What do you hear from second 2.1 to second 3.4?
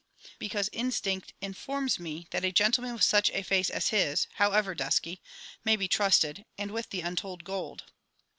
that a gentleman with such